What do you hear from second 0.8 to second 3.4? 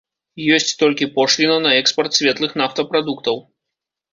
толькі пошліна на экспарт светлых нафтапрадуктаў.